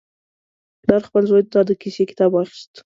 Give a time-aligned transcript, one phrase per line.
[0.81, 2.71] پلار خپل زوی ته د کیسې کتاب واخیست.